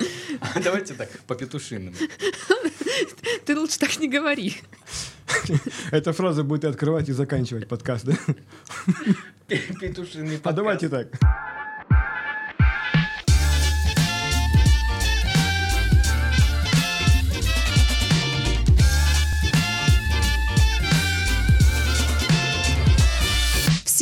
[0.00, 0.60] Все.
[0.62, 1.94] Давайте так, по петушинам.
[3.44, 4.56] Ты лучше так не говори.
[5.90, 8.14] Эта фраза будет открывать и заканчивать подкаст, да?
[9.48, 11.08] Петушиный А давайте так.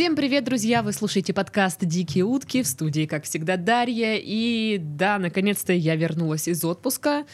[0.01, 0.83] Всем привет, друзья!
[0.83, 4.17] Вы слушаете подкаст «Дикие утки» в студии, как всегда, Дарья.
[4.17, 7.27] И да, наконец-то я вернулась из отпуска.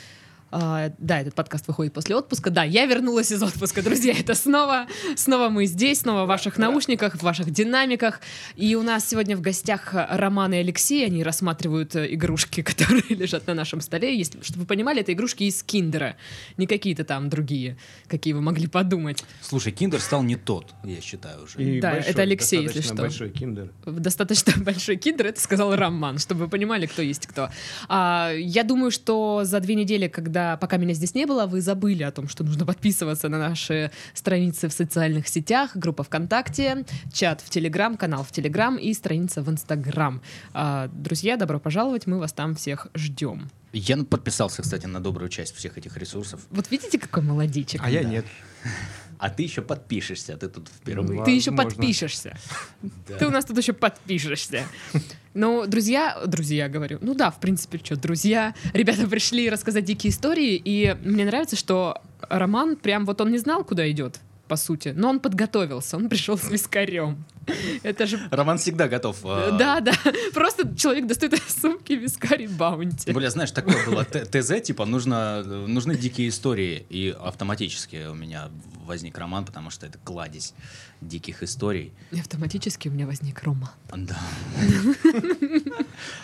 [0.58, 2.48] А, да, этот подкаст выходит после отпуска.
[2.48, 4.14] Да, я вернулась из отпуска, друзья.
[4.18, 8.22] Это снова, снова мы здесь, снова в ваших наушниках, в ваших динамиках.
[8.54, 11.04] И у нас сегодня в гостях Роман и Алексей.
[11.04, 14.16] Они рассматривают э, игрушки, которые лежат на нашем столе.
[14.16, 16.16] Если, чтобы вы понимали, это игрушки из Киндера,
[16.56, 17.76] не какие-то там другие,
[18.06, 19.24] какие вы могли подумать.
[19.42, 21.62] Слушай, Киндер стал не тот, я считаю уже.
[21.62, 23.02] И Да, это Алексей, если достаточно что.
[23.02, 23.72] большой киндер.
[23.84, 27.50] достаточно большой киндер, это сказал Роман, чтобы вы понимали, кто есть кто.
[27.88, 32.02] А, я думаю, что за две недели, когда пока меня здесь не было, вы забыли
[32.02, 37.50] о том, что нужно подписываться на наши страницы в социальных сетях, группа ВКонтакте, чат в
[37.50, 40.20] Телеграм, канал в Телеграм и страница в Инстаграм.
[40.54, 43.50] А, друзья, добро пожаловать, мы вас там всех ждем.
[43.78, 46.40] Я подписался, кстати, на добрую часть всех этих ресурсов.
[46.50, 47.80] Вот видите, какой молодичек?
[47.84, 48.08] А я Да.
[48.08, 48.26] нет.
[49.18, 51.24] А ты еще подпишешься, ты тут впервые.
[51.24, 52.36] Ты еще подпишешься.
[53.18, 54.66] Ты у нас тут еще подпишешься.
[55.32, 56.98] Ну, друзья, друзья, говорю.
[57.00, 58.54] Ну да, в принципе, что, друзья.
[58.74, 63.64] Ребята пришли рассказать дикие истории, и мне нравится, что Роман прям вот он не знал,
[63.64, 67.24] куда идет, по сути, но он подготовился, он пришел с вискарем.
[67.82, 68.18] Это же...
[68.30, 69.18] Роман всегда готов.
[69.24, 69.92] а, Да, да.
[70.34, 73.12] Просто человек достает из сумки вискарь и баунти.
[73.12, 76.84] Более, знаешь, такое было Т- ТЗ, типа, нужно, э, нужны дикие истории.
[76.90, 78.48] И автоматически у меня
[78.84, 80.54] возник роман, потому что это кладезь
[81.00, 81.92] диких историй.
[82.12, 83.70] И автоматически у меня возник роман.
[83.94, 84.18] Да.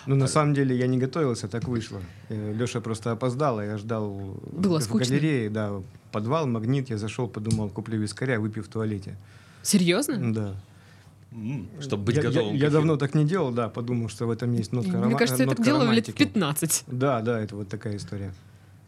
[0.06, 2.00] Ну, на самом деле, я не готовился, так вышло.
[2.28, 4.10] Леша просто опоздал, а я ждал
[4.52, 9.16] Было в галерее, да, подвал, магнит, я зашел, подумал, куплю вискаря, выпью в туалете.
[9.62, 10.32] Серьезно?
[10.32, 10.54] Да.
[11.80, 12.54] Чтобы быть я, я- готовым.
[12.56, 15.18] я к давно так не делал, да, подумал, что в этом есть нотка Мне рома-
[15.18, 16.18] кажется, я так делала лет в романтики.
[16.18, 16.84] 15.
[16.86, 18.32] Да, да, это вот такая история.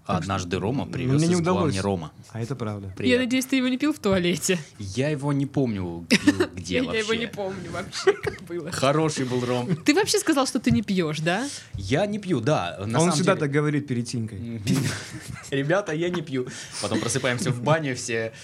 [0.06, 1.62] А Однажды Рома привез Мне не из удалось.
[1.72, 2.12] Главни Рома.
[2.32, 2.88] А это правда.
[2.88, 3.20] Я Привет.
[3.20, 4.58] надеюсь, ты его не пил в туалете.
[4.78, 6.98] Я его не помню, пил где Я вообще.
[7.00, 8.70] его не помню вообще, как было.
[8.70, 9.74] Хороший был Ром.
[9.76, 11.48] Ты вообще сказал, что ты не пьешь, да?
[11.74, 12.76] Я не пью, да.
[12.80, 14.60] На а он самом всегда деле- так говорит перед Тинькой.
[15.50, 16.48] Ребята, я не пью.
[16.82, 18.34] Потом просыпаемся в бане все,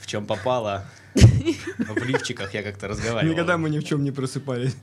[0.00, 0.84] в чем попало.
[1.78, 3.32] В лифчиках я как-то разговаривал.
[3.32, 4.76] Никогда мы ни в чем не просыпались.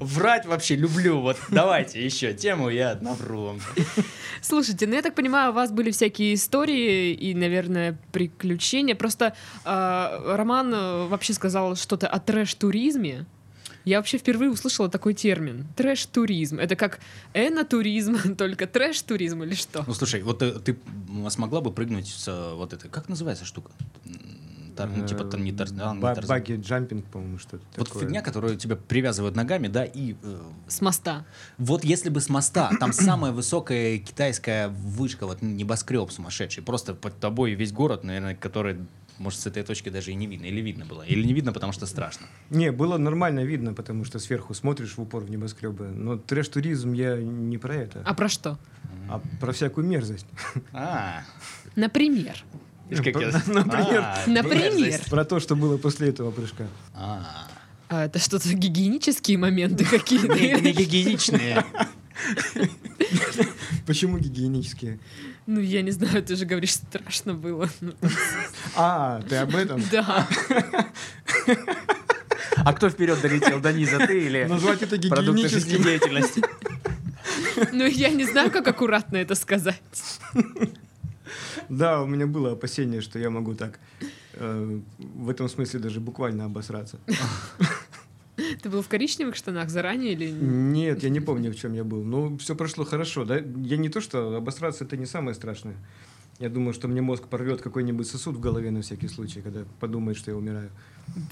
[0.00, 1.20] Врать вообще люблю.
[1.20, 3.60] Вот давайте еще тему, я навру вам.
[4.42, 8.94] Слушайте, ну я так понимаю, у вас были всякие истории и, наверное, приключения.
[8.94, 13.26] Просто э, Роман вообще сказал что-то о трэш-туризме.
[13.84, 15.66] Я вообще впервые услышала такой термин.
[15.76, 16.58] Трэш-туризм.
[16.58, 17.00] Это как
[17.34, 19.84] энотуризм, только трэш-туризм или что?
[19.86, 23.44] Ну слушай, вот э, ты м, смогла бы прыгнуть с э, вот этой, как называется
[23.44, 23.70] штука?
[24.76, 26.28] Тар- ну, типа там не Тарзан, не Ба- Тарзан.
[26.36, 28.02] Баги джампинг, по-моему, что-то Вот такое.
[28.02, 31.24] фигня, которую тебя привязывают ногами, да, и э, С моста.
[31.58, 37.18] Вот если бы с моста, там самая высокая китайская вышка, вот небоскреб сумасшедший, просто под
[37.20, 38.78] тобой весь город, наверное, который,
[39.18, 41.72] может, с этой точки даже и не видно, или видно было, или не видно, потому
[41.72, 42.26] что страшно.
[42.50, 45.86] Не, было нормально видно, потому что сверху смотришь в упор в небоскребы.
[45.86, 48.58] Но трэш-туризм я не про это, А про что?
[49.08, 50.26] а про всякую мерзость.
[50.72, 51.22] А,
[51.76, 52.42] Например.
[52.90, 54.00] Например.
[54.02, 55.00] А, Например.
[55.10, 56.66] Про то, что было после этого прыжка.
[56.94, 57.48] А,
[57.88, 60.34] А это что-то гигиенические моменты какие-то?
[60.34, 61.64] не гигиеничные.
[63.86, 64.98] Почему гигиенические?
[65.46, 67.68] Ну, я не знаю, ты же говоришь, страшно было.
[67.80, 67.92] Ну,
[68.76, 69.82] А, ты об этом?
[69.90, 70.26] Да.
[72.56, 75.60] А кто вперед долетел, до низа, ты или Назвать это гигиеническим?
[75.60, 76.42] жизнедеятельности?
[77.72, 79.80] Ну, я не знаю, как аккуратно это сказать.
[81.68, 83.80] Да, у меня было опасение, что я могу так
[84.34, 86.98] э, в этом смысле даже буквально обосраться.
[88.62, 90.28] Ты был в коричневых штанах заранее или...
[90.30, 92.02] Нет, я не помню, в чем я был.
[92.02, 93.38] Ну, все прошло хорошо, да?
[93.38, 95.76] Я не то, что обосраться это не самое страшное.
[96.40, 100.16] Я думаю, что мне мозг порвет какой-нибудь сосуд в голове на всякий случай, когда подумает,
[100.16, 100.70] что я умираю.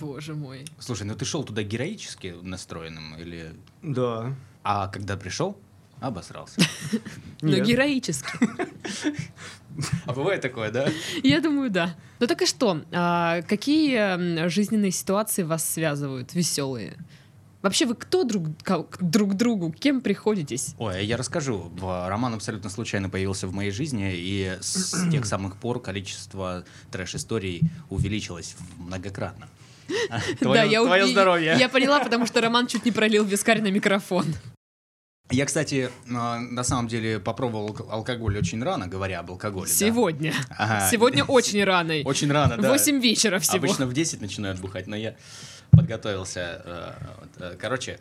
[0.01, 0.65] Боже мой.
[0.79, 3.53] Слушай, ну ты шел туда героически настроенным или...
[3.83, 4.37] Да.
[4.63, 5.59] А когда пришел,
[6.03, 6.61] обосрался.
[7.41, 7.67] Но Нет.
[7.67, 8.29] героически.
[10.05, 10.89] А бывает такое, да?
[11.23, 11.95] Я думаю, да.
[12.21, 12.83] Ну так и что?
[12.93, 16.35] А, какие жизненные ситуации вас связывают?
[16.35, 16.99] Веселые?
[17.63, 18.49] Вообще вы кто друг,
[19.01, 19.71] друг другу?
[19.73, 20.75] Кем приходитесь?
[20.79, 21.73] Ой, я расскажу.
[21.81, 28.57] Роман абсолютно случайно появился в моей жизни, и с тех самых пор количество трэш-историй увеличилось
[28.79, 29.49] многократно.
[30.41, 31.57] да, я, Твое здоровье.
[31.59, 34.27] Я поняла, потому что Роман чуть не пролил вискарь на микрофон.
[35.33, 39.67] Я, кстати, э, на самом деле попробовал алк- алкоголь очень рано, говоря об алкоголе.
[39.69, 39.75] да.
[39.75, 40.35] Сегодня.
[40.51, 40.89] Ага.
[40.91, 41.95] Сегодня очень рано.
[42.05, 42.69] Очень рано, да.
[42.69, 43.57] 8 вечера всего.
[43.59, 45.15] Обычно в 10 начинают бухать, но я
[45.71, 46.63] подготовился.
[46.65, 46.93] э,
[47.39, 47.99] э, Короче,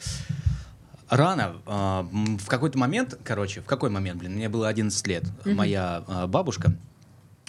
[1.09, 6.03] рано, м, в какой-то момент, короче, в какой момент, блин, мне было 11 лет, моя
[6.07, 6.73] э, бабушка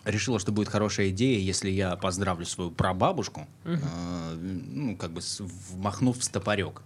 [0.05, 3.77] решила, что будет хорошая идея, если я поздравлю свою прабабушку, э,
[4.73, 5.21] ну, как бы
[5.73, 6.83] вмахнув в стопорек.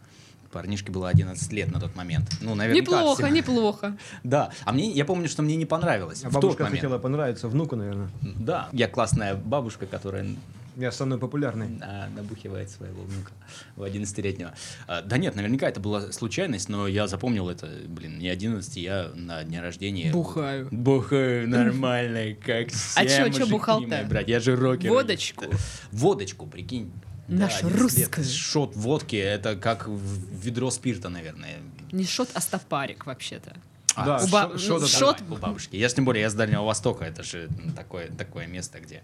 [0.49, 2.29] Парнишке было 11 лет на тот момент.
[2.41, 2.81] Ну, наверняка.
[2.97, 3.97] Неплохо, всем- неплохо.
[4.25, 6.23] Да, а мне, я помню, что мне не понравилось.
[6.25, 6.81] А в тот бабушка момент.
[6.81, 8.09] хотела понравиться внуку, наверное.
[8.23, 10.27] Да, я классная бабушка, которая
[10.77, 11.79] Я самый популярный.
[11.83, 13.33] а, набухивает своего внука,
[13.77, 14.53] в 11-летнего.
[14.87, 19.11] А, да нет, наверняка это была случайность, но я запомнил это, блин, не 11, я
[19.15, 20.13] на дне рождения...
[20.13, 20.69] Бухаю.
[20.71, 24.21] Бухаю нормально, как все А чё- чё бухал-то?
[24.27, 24.91] я же рокер.
[24.91, 25.45] Водочку?
[25.93, 26.93] Водочку, прикинь.
[27.29, 28.09] Нашу 11 лет.
[28.09, 28.25] русскую.
[28.27, 31.57] Шот водки, это как ведро спирта, наверное.
[31.93, 33.57] Не шот, а стопарик вообще-то.
[33.95, 35.77] А, Да, У ба- шо- шо шот- У бабушки.
[35.77, 39.03] Я ж тем более, я с Дальнего Востока, это же м, такое, такое место, где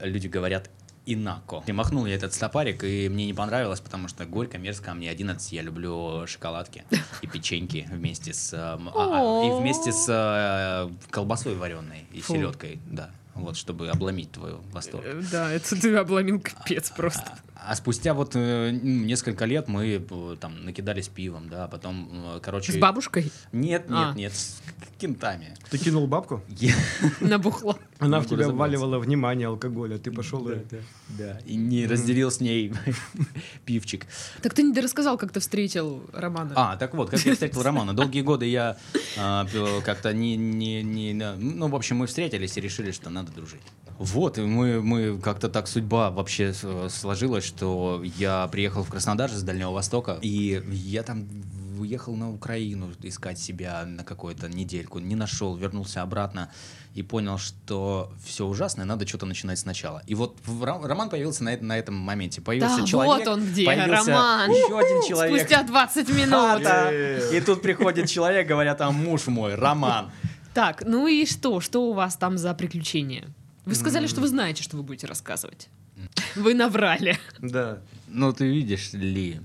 [0.00, 0.70] люди говорят
[1.06, 1.62] инако.
[1.66, 5.08] И махнул я этот стопарик, и мне не понравилось, потому что горько, мерзко, а мне
[5.10, 6.84] 11, я люблю шоколадки
[7.22, 8.52] и печеньки вместе с...
[8.52, 12.34] эм, а, а, и вместе с э, колбасой вареной и Фу.
[12.34, 13.10] селедкой, да.
[13.38, 15.04] Вот, чтобы обломить твой восторг.
[15.06, 17.38] Э, Да, это ты обломил капец просто.
[17.54, 22.40] А спустя вот э, м, несколько лет мы э, там накидались пивом, да, потом, э,
[22.40, 22.72] короче...
[22.72, 24.14] С бабушкой Нет, нет, А.
[24.14, 24.60] нет, с
[24.98, 25.54] кентами.
[25.70, 26.42] Ты кинул бабку?
[26.48, 26.74] Я-
[27.20, 27.78] набухло.
[27.98, 28.56] Она в тебя разобраться.
[28.56, 29.98] вваливала внимание алкоголя.
[29.98, 30.56] Ты пошел и...
[31.08, 32.72] Да, и не разделил с ней
[33.64, 34.06] пивчик.
[34.42, 36.52] Так ты не рассказал, как ты встретил Романа.
[36.54, 37.94] А, так вот, как я встретил Романа.
[37.94, 38.76] Долгие годы я
[39.18, 39.46] а,
[39.84, 41.12] как-то не, не, не...
[41.12, 43.62] Ну, в общем, мы встретились и решили, что надо дружить.
[43.98, 49.42] Вот, и мы, мы как-то так судьба вообще сложилась, что я приехал в Краснодар с
[49.42, 51.26] Дальнего Востока, и я там
[51.80, 56.50] уехал на Украину искать себя на какую-то недельку, не нашел, вернулся обратно
[56.98, 60.02] и понял, что все ужасно, и надо что-то начинать сначала.
[60.08, 62.40] И вот Роман появился на, на этом моменте.
[62.40, 64.50] Появился Да, человек, вот он где, появился Роман.
[64.50, 65.38] еще один человек.
[65.38, 67.32] Спустя 20 А, минут.
[67.32, 70.10] И тут приходит человек, говорят, а муж мой, Роман.
[70.54, 71.60] Так, ну и что?
[71.60, 73.28] Что у вас там за приключения?
[73.64, 75.68] Вы сказали, что вы знаете, что вы будете рассказывать.
[76.34, 77.16] Вы наврали.
[77.38, 77.78] Да.
[78.08, 79.40] Ну, ты видишь ли.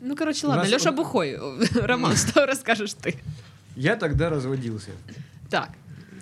[0.00, 0.68] Ну, короче, ладно.
[0.68, 1.38] Леша Бухой.
[1.74, 3.20] Роман, что расскажешь ты?
[3.76, 4.90] Я тогда разводился.
[5.48, 5.70] Так,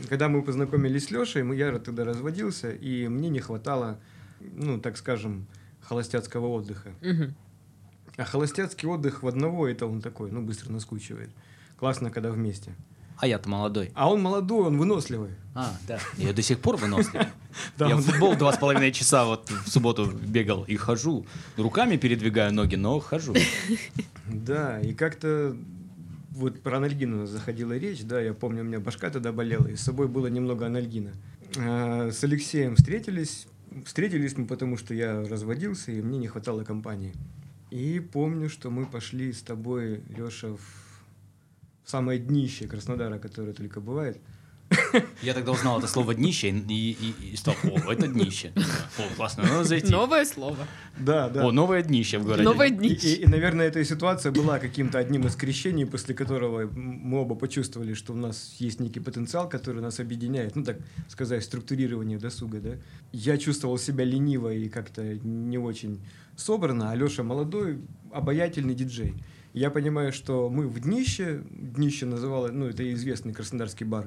[0.08, 3.99] Когда мы познакомились с Лешей, мы- я тогда разводился, и мне не хватало,
[4.41, 5.47] ну, так скажем,
[5.81, 6.91] холостяцкого отдыха.
[7.02, 7.35] мгм.
[8.17, 11.31] А холостяцкий отдых в одного, это он такой, ну, быстро наскучивает.
[11.79, 12.75] Классно, когда вместе.
[13.17, 13.91] А я-то молодой.
[13.94, 15.31] А он молодой, он выносливый.
[15.55, 15.99] А, да.
[16.17, 17.23] Я до сих пор вынослив.
[17.79, 21.26] Да, Я в футбол два с половиной часа вот в субботу бегал и хожу.
[21.56, 23.35] Руками передвигаю ноги, но хожу.
[24.26, 25.56] Да, и как-то
[26.31, 29.67] вот про анальгин у нас заходила речь, да, я помню, у меня башка тогда болела,
[29.67, 31.12] и с собой было немного анальгина.
[31.59, 33.47] А, С Алексеем встретились,
[33.85, 37.12] встретились мы потому, что я разводился, и мне не хватало компании.
[37.71, 40.61] И помню, что мы пошли с тобой, Леша, в
[41.85, 44.19] самое днище Краснодара, которое только бывает.
[45.22, 46.90] Я тогда узнал это слово днище и,
[47.20, 48.52] и, и стал, о, это днище.
[48.99, 49.90] О, классно, надо зайти.
[49.90, 50.56] новое слово.
[50.99, 51.44] Да, да.
[51.46, 52.43] О, новое днище в городе.
[52.44, 53.08] Новое И, днище.
[53.14, 57.94] и- и, наверное, эта ситуация была каким-то одним из крещений, после которого мы оба почувствовали,
[57.94, 62.70] что у нас есть некий потенциал, который нас объединяет, ну так сказать, структурирование досуга, да.
[63.12, 66.00] Я чувствовал себя лениво и как-то не очень
[66.36, 67.79] собрано, а Леша молодой,
[68.12, 69.15] обаятельный диджей.
[69.53, 74.06] Я понимаю, что мы в днище, днище называло, ну это известный краснодарский бар,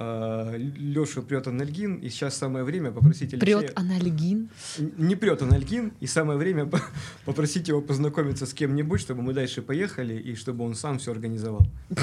[0.00, 3.58] Леша прет анальгин, и сейчас самое время попросить Алексея...
[3.58, 4.48] Прет анальгин.
[4.78, 6.80] Не прет анальгин, и самое время по-
[7.26, 11.66] попросить его познакомиться с кем-нибудь, чтобы мы дальше поехали, и чтобы он сам все организовал.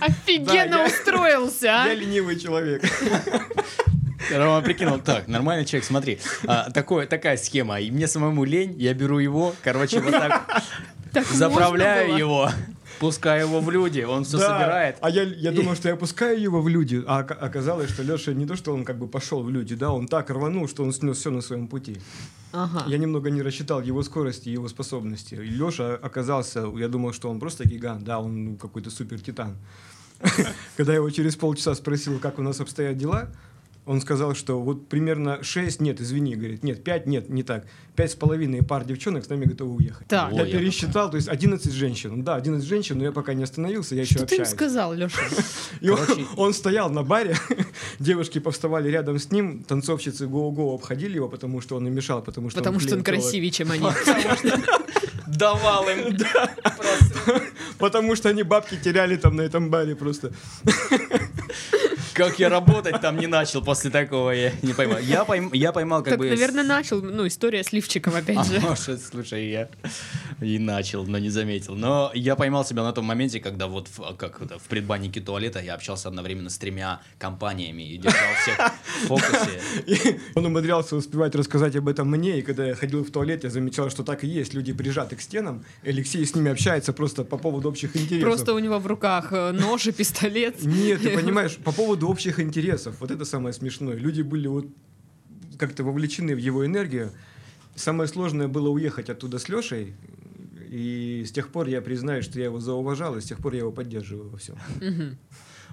[0.00, 1.88] Офигенно устроился, а?
[1.88, 2.82] Я ленивый человек.
[4.32, 8.94] Рома прикинул, так, нормальный человек, смотри, а, такое, такая схема, и мне самому лень, я
[8.94, 12.50] беру его, короче, вот так заправляю его,
[13.00, 14.46] пускаю его в люди, он все Да.
[14.58, 14.96] собирает.
[15.00, 18.32] А я, я думал, что я пускаю его в люди, а ока- оказалось, что Леша
[18.34, 20.92] не то, что он как бы пошел в люди, да, он так рванул, что он
[20.92, 21.96] снес все на своем пути.
[22.52, 22.84] Ага.
[22.86, 25.34] Я немного не рассчитал его скорости и его способности.
[25.34, 29.56] И Леша оказался, я думал, что он просто гигант, да, он ну, какой-то супер титан.
[30.76, 33.28] Когда я его через полчаса спросил, как у нас обстоят дела,
[33.86, 38.12] он сказал, что вот примерно 6, нет, извини, говорит, нет, 5, нет, не так, пять
[38.12, 40.06] с половиной пар девчонок с нами готовы уехать.
[40.06, 40.32] Так.
[40.32, 42.22] Я Ой, я пересчитал, то есть 11 женщин.
[42.22, 44.56] Да, 11 женщин, но я пока не остановился, я еще Что ты им общаюсь.
[44.56, 45.20] сказал, Леша?
[45.80, 47.36] И он, Короче- он стоял на баре,
[47.98, 52.50] девушки повставали рядом с ним, танцовщицы го-го обходили его, потому что он им мешал, потому
[52.50, 53.30] что Потому что он клеил тело.
[53.30, 53.84] красивее, чем они.
[55.26, 56.16] давал им.
[57.78, 60.32] Потому что они бабки теряли там на этом баре просто.
[62.20, 64.98] Как я работать там не начал после такого, я не поймал.
[64.98, 66.28] Я, пойм, я поймал как Так, бы...
[66.28, 67.00] наверное, начал.
[67.00, 68.60] Ну, история с лифчиком, опять А же.
[68.60, 69.70] может, слушай, я
[70.42, 71.74] и начал, но не заметил.
[71.74, 75.60] Но я поймал себя на том моменте, когда вот в, как это, в предбаннике туалета
[75.60, 78.72] я общался одновременно с тремя компаниями и держал всех
[79.04, 80.20] в фокусе.
[80.34, 83.88] Он умудрялся успевать рассказать об этом мне, и когда я ходил в туалет, я замечал,
[83.88, 84.52] что так и есть.
[84.52, 88.28] Люди прижаты к стенам, Алексей с ними общается просто по поводу общих интересов.
[88.28, 90.62] Просто у него в руках э, нож и пистолет.
[90.62, 92.96] Нет, ты понимаешь, по поводу общих интересов.
[93.00, 93.94] Вот это самое смешное.
[93.94, 94.66] Люди были вот
[95.58, 97.10] как-то вовлечены в его энергию.
[97.76, 99.94] Самое сложное было уехать оттуда с Лешей.
[100.70, 103.60] И с тех пор я признаю, что я его зауважал, и с тех пор я
[103.60, 104.56] его поддерживаю во всем.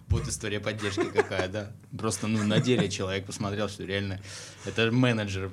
[0.09, 1.71] Вот история поддержки какая, да.
[1.97, 4.21] Просто, ну, на деле человек посмотрел, что реально
[4.65, 5.51] это менеджер.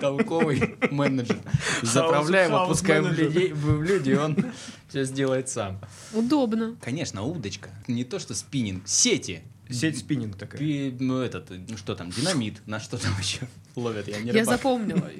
[0.00, 1.38] Толковый менеджер.
[1.82, 4.36] Заправляем, опускаем людей, в люди, и он
[4.88, 5.80] все сделает сам.
[6.12, 6.76] Удобно.
[6.80, 7.70] Конечно, удочка.
[7.86, 8.86] Не то, что спиннинг.
[8.88, 9.42] Сети.
[9.70, 10.60] Сеть спиннинг такая.
[10.60, 12.60] Пи- ну, этот, ну что там, динамит.
[12.66, 13.40] На что там еще
[13.74, 14.08] ловят?
[14.08, 15.10] Я не Я запомнила.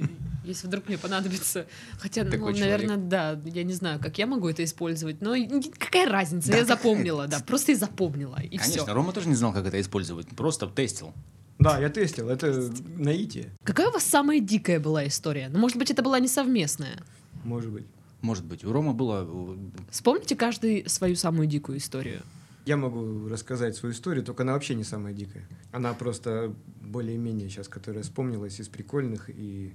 [0.46, 1.66] Если вдруг мне понадобится.
[1.98, 3.40] Хотя, ну, Такой наверное, да.
[3.44, 5.20] Я не знаю, как я могу это использовать.
[5.20, 5.34] Но
[5.78, 6.50] какая разница?
[6.52, 7.40] Да я запомнила, да.
[7.40, 8.40] Просто и запомнила.
[8.42, 8.94] И Конечно, все.
[8.94, 10.28] Рома тоже не знал, как это использовать.
[10.28, 11.12] Просто тестил.
[11.58, 15.48] Да, я тестил, это наитие, Какая у вас самая дикая была история?
[15.48, 16.98] Ну, может быть, это была не совместная.
[17.44, 17.86] может быть.
[18.20, 19.24] Может быть, у Ромы было...
[19.26, 19.56] э,
[19.90, 22.22] Вспомните каждый свою самую дикую историю.
[22.64, 25.46] Я могу рассказать свою историю, только она вообще не самая дикая.
[25.70, 29.72] Она просто более-менее сейчас, которая вспомнилась из прикольных, и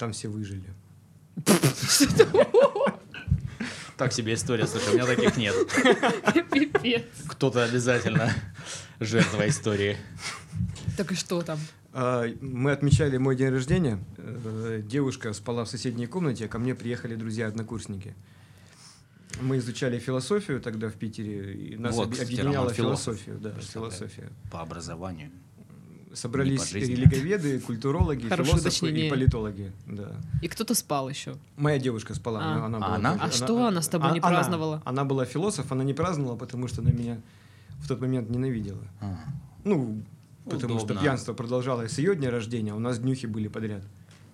[0.00, 0.64] там все выжили.
[3.98, 5.54] Так себе история, слушай, у меня таких нет.
[6.50, 7.04] Пипец.
[7.28, 8.32] Кто-то обязательно
[8.98, 9.98] жертва истории.
[10.96, 11.58] Так и что там?
[11.92, 14.02] А, Мы отмечали мой день рождения.
[14.16, 18.14] Э, Девушка спала в соседней комнате, а ко мне приехали друзья-однокурсники.
[19.42, 23.32] Мы изучали философию тогда в Питере, и нас Вот, объединяла философия.
[23.34, 24.30] Да, философия.
[24.50, 25.30] По образованию.
[26.12, 29.10] Собрались религоведы, культурологи, Хорошее философы и уточнение.
[29.10, 29.72] политологи.
[29.86, 30.12] Да.
[30.42, 31.36] И кто-то спал еще.
[31.56, 32.40] Моя девушка спала.
[32.42, 32.64] А.
[32.66, 33.12] она, А была она?
[33.12, 34.82] тоже- А что она с тобой не она- праздновала?
[34.84, 37.20] Она была философ, она не праздновала, потому что она меня
[37.78, 38.82] в тот момент ненавидела.
[39.00, 39.18] А.
[39.64, 40.02] Ну,
[40.44, 41.02] потому что Удобно.
[41.02, 43.82] пьянство продолжалось с ее дня рождения, а у нас днюхи были подряд.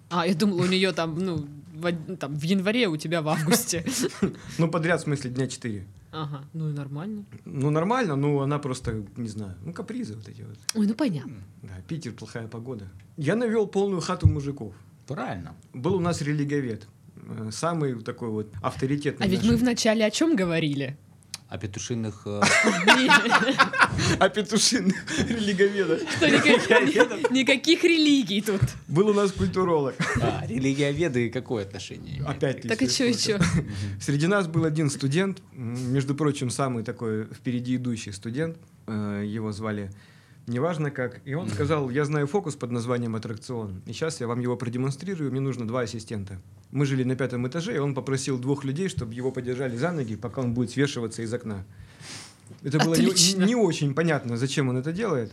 [0.09, 3.85] А, я думала, у нее там, ну, в, там, в январе, у тебя в августе.
[4.59, 5.85] Ну, подряд, в смысле, дня четыре.
[6.23, 7.25] Ага, ну и нормально.
[7.45, 10.59] Ну, нормально, но она просто, не знаю, ну, капризы вот эти вот.
[10.75, 11.43] Ой, ну понятно.
[11.63, 12.85] Да, Питер, плохая погода.
[13.17, 14.75] Я навел полную хату мужиков.
[15.07, 15.55] Правильно.
[15.75, 16.89] Был у нас религовед.
[17.17, 19.27] э, Самый такой вот авторитетный.
[19.27, 20.97] А ведь наш- мы вначале о чем говорили?
[21.49, 22.23] О петушиных...
[22.27, 22.41] э,
[24.19, 24.97] О петушиных
[25.29, 26.01] религоведах.
[26.11, 26.29] Что
[27.31, 28.61] никаких, религий тут.
[28.89, 29.95] Был у нас культуролог.
[30.21, 32.25] А, религиоведы какое отношение?
[32.25, 33.41] Опять Так и что, и что?
[34.01, 38.57] Среди нас был один студент, между прочим, самый такой впереди идущий студент,
[38.89, 39.91] э, его звали
[40.47, 44.41] неважно как, и он сказал, я знаю фокус под названием аттракцион, и сейчас я вам
[44.41, 46.41] его продемонстрирую, мне нужно два ассистента.
[46.71, 50.17] Мы жили на пятом этаже, и он попросил двух людей, чтобы его подержали за ноги,
[50.17, 51.65] пока он будет свешиваться из окна.
[52.63, 55.33] Это было не, не очень понятно, зачем он это делает.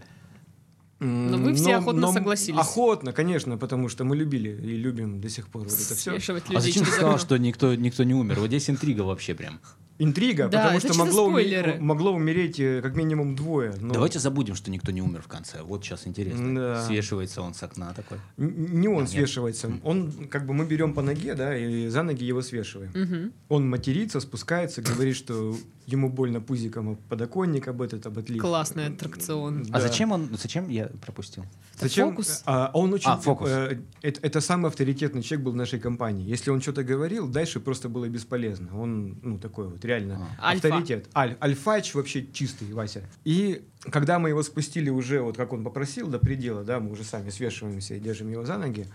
[1.00, 2.60] Но вы все охотно согласились.
[2.60, 6.12] Охотно, конечно, потому что мы любили и любим до сих пор вот это все.
[6.12, 8.40] Свешивать А людей зачем ты сказал, что никто, никто не умер?
[8.40, 9.60] Вот здесь интрига вообще прям.
[10.04, 13.74] Интрига, Да, потому что могло, уме- могло умереть э, как минимум двое.
[13.80, 15.62] но Давайте забудем, что никто не умер в конце.
[15.64, 16.56] Вот сейчас интересно.
[16.56, 16.86] Да.
[16.88, 18.18] Свешивается он с окна такой.
[18.38, 19.10] н- Не он Нет.
[19.10, 19.72] свешивается.
[19.84, 22.92] Он, как бы мы берем по ноге, да, и за ноги его свешиваем.
[22.94, 23.32] Мгм.
[23.50, 25.56] Он матерится, спускается, говорит, что
[25.86, 28.42] ему больно пузиком об подоконник, об этот, об отлив.
[28.42, 29.66] Классный аттракцион.
[29.70, 29.82] А Да.
[29.82, 30.30] зачем он...
[30.42, 31.44] Зачем я пропустил?
[31.76, 32.10] Это Зачем?
[32.12, 32.42] фокус.
[32.46, 33.10] А, он очень...
[33.10, 33.50] А, фокус.
[33.50, 36.28] э, это, это самый авторитетный человек был в нашей компании.
[36.28, 38.70] Если он что-то говорил, дальше просто было бесполезно.
[38.80, 40.50] Он, ну, такой вот, реально А.
[40.52, 40.68] Альфа.
[40.70, 41.08] авторитет.
[41.16, 43.04] Аль, альфач вообще чистый, Вася.
[43.26, 43.62] И
[43.92, 47.30] когда мы его спустили уже, вот как он попросил, до предела, да, мы уже сами
[47.30, 48.88] свешиваемся и держим его за ноги,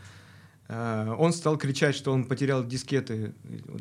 [0.69, 3.33] он стал кричать, что он потерял дискеты,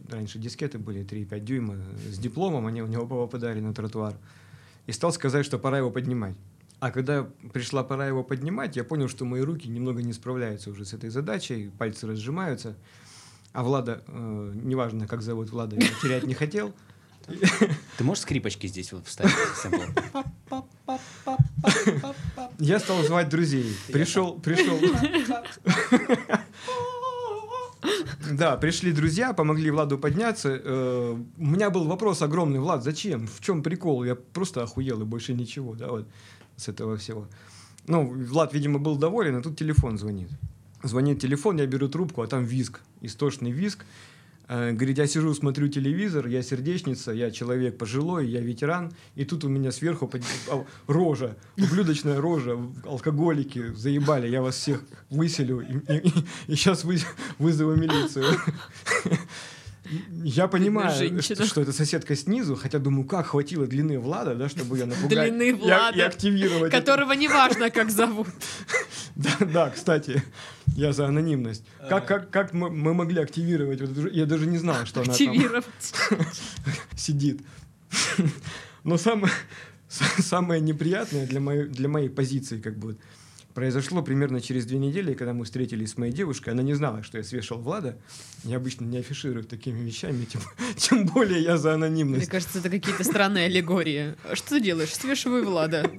[0.10, 1.76] раньше дискеты были 3,5 дюйма,
[2.10, 4.16] с дипломом, они у него попадали на тротуар,
[4.86, 6.36] и стал сказать, что пора его поднимать.
[6.80, 10.86] А когда пришла пора его поднимать, я понял, что мои руки немного не справляются уже
[10.86, 12.76] с этой задачей, пальцы разжимаются.
[13.52, 16.74] А Влада, э, неважно, как зовут Влада, я терять не хотел.
[17.98, 19.34] Ты можешь скрипочки здесь вот вставить?
[22.60, 23.76] Я стал звать друзей.
[23.92, 24.80] Пришел, пришел.
[28.32, 30.50] Да, пришли друзья, помогли Владу подняться.
[30.64, 33.28] Э, У меня был вопрос огромный, Влад, зачем?
[33.28, 34.04] В чем прикол?
[34.04, 36.08] Я просто охуел и больше ничего, да, вот
[36.56, 37.28] с этого всего.
[37.88, 40.30] Ну, Влад, видимо, был доволен, а тут телефон звонит.
[40.84, 43.86] Звонит телефон, я беру трубку, а там визг, истошный визг.
[44.50, 49.44] Э, Говорит, я сижу, смотрю телевизор, я сердечница, я человек пожилой, я ветеран, и тут
[49.44, 55.60] у меня сверху под- а, рожа, ублюдочная рожа, алкоголики, заебали, я вас всех выселю,
[56.48, 56.86] и, сейчас
[57.38, 58.26] вызову милицию.
[60.24, 61.46] Я понимаю, женщина.
[61.46, 65.50] что, это соседка снизу, хотя думаю, как хватило длины Влада, да, чтобы ее напугать Длины
[65.50, 66.74] и- Влада, и активировать.
[66.74, 66.80] это.
[66.80, 68.28] Которого неважно, как зовут.
[69.16, 70.22] Да, да, кстати,
[70.76, 71.64] я за анонимность.
[71.90, 73.82] Как, как, как мы, мы могли активировать?
[74.14, 75.64] Я даже не знал, что она там
[76.96, 77.42] сидит.
[78.84, 79.34] Но самое,
[80.20, 82.98] самое неприятное для моей, для моей позиции как бы
[83.58, 86.50] произошло примерно через две недели, когда мы встретились с моей девушкой.
[86.50, 87.98] Она не знала, что я свешал Влада.
[88.44, 90.42] Я обычно не афиширую такими вещами, тем,
[90.78, 92.30] тем более я за Мне анонимность.
[92.30, 94.14] кажется, это какие-то странные аллегории.
[94.34, 94.94] Что ты делаешь?
[94.94, 95.90] Свешивай Влада.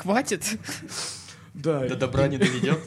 [0.00, 0.44] Хватит.
[1.54, 2.78] Да, До добра не доведет.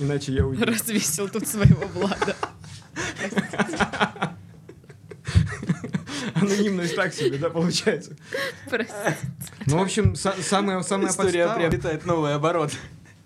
[0.00, 0.64] иначе я уйду.
[0.64, 2.34] Развесил тут своего Влада.
[6.42, 8.16] Анонимность так себе, да, получается.
[8.68, 8.92] Прости.
[9.66, 12.72] Ну, в общем, са- самая, самая История подстава- приобретает новый оборот.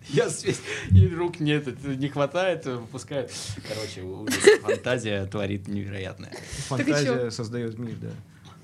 [0.09, 0.61] Я свесь,
[0.93, 3.29] и рук нет, не хватает, выпускаю.
[3.69, 4.35] Короче, ужас.
[4.63, 6.33] фантазия творит невероятное.
[6.69, 8.11] Фантазия создает мир, да.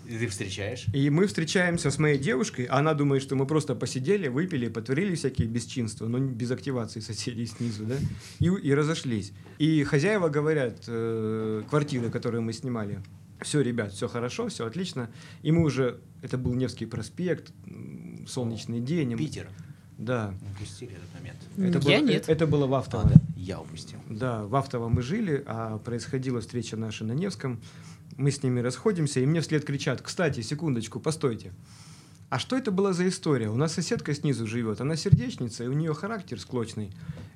[0.06, 0.86] И ты встречаешь?
[0.92, 5.14] И мы встречаемся с моей девушкой, а она думает, что мы просто посидели, выпили, потворили
[5.14, 7.94] всякие бесчинства, но без активации соседей снизу, да,
[8.40, 9.32] и, и разошлись.
[9.58, 13.00] И хозяева говорят, э, квартиры, которые мы снимали,
[13.44, 15.10] все, ребят, все хорошо, все отлично.
[15.42, 17.52] И мы уже, это был Невский проспект,
[18.26, 19.16] солнечный день.
[19.16, 19.48] Питер.
[19.98, 20.34] Да.
[20.56, 21.38] Упустили этот момент.
[21.76, 22.28] Это Я было, нет.
[22.28, 23.08] Это было в А, Автово.
[23.08, 23.98] да, я упустил.
[24.08, 27.60] Да, в Автово мы жили, а происходила встреча наша на Невском.
[28.16, 31.52] Мы с ними расходимся, и мне вслед кричат, кстати, секундочку, постойте.
[32.30, 33.50] А что это была за история?
[33.50, 36.90] У нас соседка снизу живет, она сердечница, и у нее характер склочный.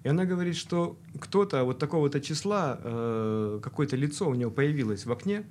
[0.04, 5.12] И она говорит, что кто-то вот такого-то числа, э, какое-то лицо у него появилось в
[5.12, 5.44] окне,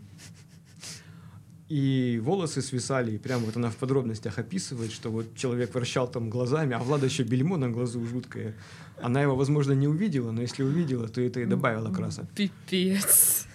[1.68, 6.30] и волосы свисали, и прям вот она в подробностях описывает, что вот человек вращал там
[6.30, 8.56] глазами, а Влада еще бельмо на глазу жуткое.
[9.02, 12.28] Она его, возможно, не увидела, но если увидела, то это и добавило краса.
[12.36, 13.48] Пипец.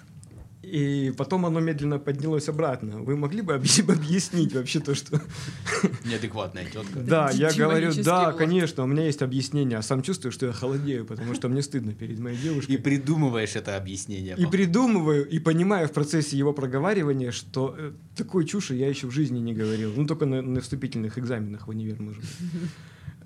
[0.63, 2.99] И потом оно медленно поднялось обратно.
[2.99, 5.21] Вы могли бы объяс- объяснить вообще то, что...
[6.05, 7.01] Неадекватная тетка.
[7.01, 11.07] Да, я говорю, да, конечно, у меня есть объяснение, а сам чувствую, что я холодею,
[11.07, 12.73] потому что мне стыдно перед моей девушкой.
[12.73, 14.37] И придумываешь это объяснение.
[14.37, 19.13] И придумываю, и понимаю в процессе его проговаривания, что э, такой чуши я еще в
[19.13, 19.93] жизни не говорил.
[19.97, 22.31] Ну, только на, на вступительных экзаменах в универ, может быть.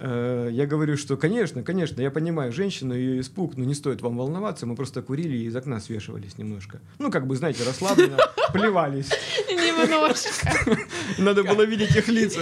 [0.07, 4.19] Э, Я говорю, что, конечно, конечно, я понимаю женщину, ее испуг, но не стоит вам
[4.19, 6.81] волноваться, мы просто курили и из окна свешивались немножко.
[6.99, 8.19] Ну, как бы, знаете, расслабленно,
[8.53, 9.09] плевались.
[9.49, 10.83] Немножко.
[11.19, 12.41] Надо было видеть их лица.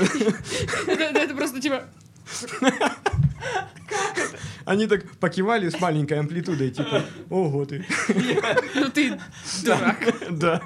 [0.88, 1.84] Это это просто типа...
[4.64, 7.84] Они так покивали с маленькой амплитудой, типа, ого ты.
[8.74, 9.18] Ну ты
[9.64, 10.14] дурак.
[10.30, 10.62] Да.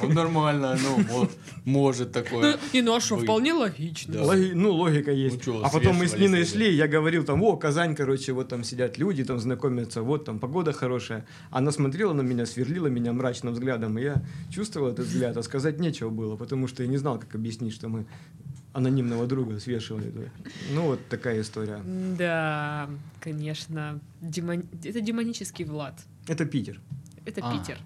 [0.00, 1.28] Ну, Нормально, ну, мо-
[1.64, 2.56] может Ну такое.
[2.72, 4.14] и ну а что, вполне логично.
[4.54, 5.46] Ну, логика есть.
[5.46, 8.64] Ну а потом мы с Ниной шли, я говорил там, о, Казань, короче, вот там
[8.64, 11.26] сидят люди, там знакомятся, вот там погода хорошая.
[11.50, 15.80] Она смотрела на меня, сверлила меня мрачным взглядом, и я чувствовал этот взгляд, а сказать
[15.80, 18.06] нечего было, потому что я не знал, как объяснить, что мы
[18.72, 20.30] анонимного друга свешивали.
[20.72, 21.80] Ну, вот такая история.
[22.18, 22.88] Да,
[23.20, 23.98] конечно.
[24.20, 25.94] Демон- Это демонический Влад.
[26.28, 26.80] Это Питер.
[27.26, 27.52] Это А.
[27.58, 27.78] Питер.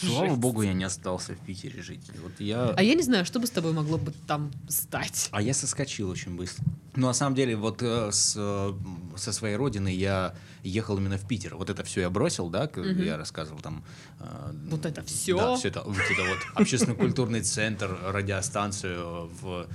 [0.00, 0.38] Слава Жесть.
[0.40, 2.08] богу, я не остался в Питере жить.
[2.22, 2.68] Вот я...
[2.76, 5.28] А я не знаю, что бы с тобой могло бы там стать.
[5.32, 6.64] А я соскочил очень быстро.
[6.94, 8.72] Ну, на самом деле, вот э, с, э,
[9.16, 11.56] со своей родины я ехал именно в Питер.
[11.56, 13.02] Вот это все я бросил, да, как Мгм.
[13.02, 13.82] я рассказывал там.
[14.20, 15.36] э, Вот это всё?
[15.36, 19.66] Да, все это, вот это вот общественно-культурный центр, радиостанцию в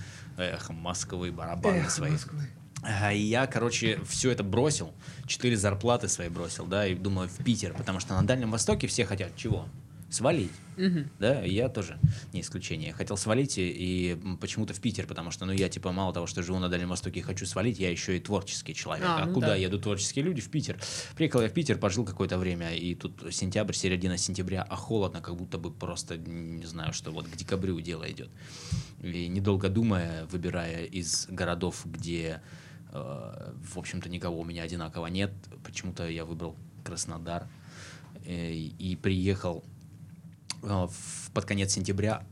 [0.41, 2.11] эх, Москвы, барабаны свои.
[2.83, 4.93] А, И я, короче, все это бросил,
[5.27, 9.05] четыре зарплаты свои бросил, да, и думаю, в Питер, потому что на Дальнем Востоке все
[9.05, 9.67] хотят чего?
[10.11, 10.51] Свалить.
[10.75, 11.09] Мгм.
[11.19, 11.97] Да, я тоже
[12.33, 12.89] не исключение.
[12.89, 16.43] Я хотел свалить и, почему-то в Питер, потому что, ну, я, типа, мало того, что
[16.43, 19.05] живу на Дальнем Востоке и хочу свалить, я еще и творческий человек.
[19.07, 19.55] А, А, ну куда да.
[19.55, 20.41] едут творческие люди?
[20.41, 20.77] В Питер.
[21.15, 25.37] Приехал я в Питер, пожил какое-то время, и тут сентябрь, середина сентября, а холодно, как
[25.37, 28.29] будто бы просто, не знаю, что вот к декабрю дело идет.
[29.01, 32.41] И недолго думая, выбирая из городов, где,
[32.91, 35.31] э, в общем-то, никого у меня одинаково нет,
[35.63, 37.47] почему-то я выбрал Краснодар
[38.25, 39.63] э, и приехал
[40.61, 42.23] под конец сентября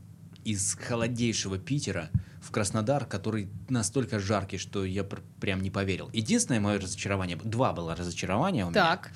[0.44, 6.08] из холодейшего Питера в Краснодар, который настолько жаркий, что я пр- прям не поверил.
[6.12, 8.80] Единственное мое разочарование, два было разочарования у меня.
[8.80, 9.12] Так.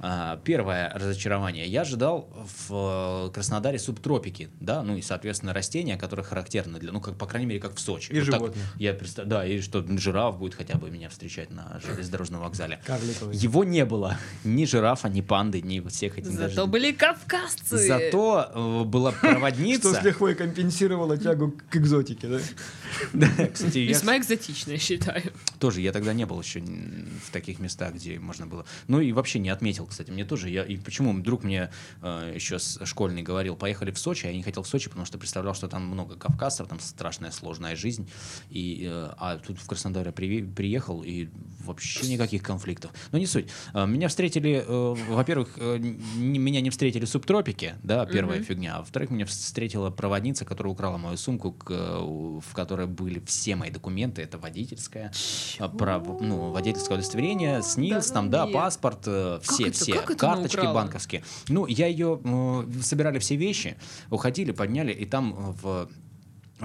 [0.00, 1.66] А, Первое разочарование.
[1.66, 2.28] Я ожидал
[2.68, 7.26] в э, Краснодаре субтропики, да, ну и, соответственно, растения, которые характерны для, ну, как, по
[7.26, 8.12] крайней мере, как в Сочи.
[8.12, 8.64] И Вот так животных.
[8.76, 12.80] Я представ- да, и что жираф будет хотя бы меня встречать на железнодорожном вокзале.
[12.86, 13.36] Карликовый.
[13.36, 14.16] Его не было.
[14.44, 17.78] Ни жирафа, ни панды, ни всех этих Зато даже- были кавказцы.
[17.78, 19.90] Зато э, была проводница.
[19.90, 22.38] Что с лихвой компенсировало тягу к экзотике, да?
[23.12, 25.22] Да, кстати, я Весьма экзотично, я считаю.
[25.58, 28.64] тоже, я тогда не был еще в таких местах, где можно было.
[28.86, 30.48] Ну и вообще не отметил, кстати, мне тоже.
[30.50, 31.70] Я, и почему друг мне
[32.02, 35.06] э, еще с школьный говорил, поехали в Сочи, а я не хотел в Сочи, потому
[35.06, 38.08] что представлял, что там много кавказцев, там страшная сложная жизнь.
[38.50, 41.28] И, э, а тут в Краснодаре при- приехал, и
[41.64, 42.90] вообще никаких конфликтов.
[43.12, 43.48] Но не суть.
[43.74, 45.98] Э, Меня встретили, э, во-первых, э, н-
[46.40, 48.44] меня не встретили субтропики, да, первая Мгм.
[48.46, 48.76] фигня.
[48.76, 51.98] А во-вторых, меня встретила проводница, которая украла мою сумку, к, э,
[52.40, 54.22] в которой были все мои документы.
[54.22, 55.12] Это водительская,
[55.58, 59.77] а, прав- ну, водительское удостоверение, СНИЛС, Да там, ну да, паспорт, э, все, это?
[59.84, 61.22] Все, Как это карточки банковские.
[61.48, 63.76] Ну, я ее, э, собирали все вещи,
[64.10, 65.88] уходили, подняли, и там в